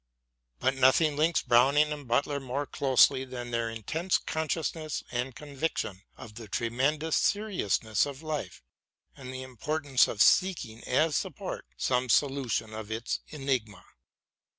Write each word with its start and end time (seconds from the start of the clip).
But 0.57 0.73
nothing 0.73 1.15
links 1.15 1.43
Browning 1.43 1.93
and 1.93 2.07
Butler 2.07 2.39
more 2.39 2.65
closely 2.65 3.23
than 3.23 3.51
their 3.51 3.69
intense 3.69 4.17
consciousness 4.17 5.03
and 5.11 5.35
con 5.35 5.55
viction 5.55 6.01
of 6.17 6.33
the 6.33 6.47
tremendous 6.47 7.15
seriousness 7.15 8.07
of 8.07 8.23
life 8.23 8.63
and 9.15 9.31
the 9.31 9.43
importance 9.43 10.07
of 10.07 10.23
seeking 10.23 10.83
as 10.85 11.15
support 11.15 11.67
some 11.77 12.09
solution 12.09 12.73
of 12.73 12.89
its 12.89 13.19
enigma. 13.27 13.85